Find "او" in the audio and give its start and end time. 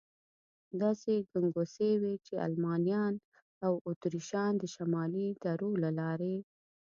3.65-3.73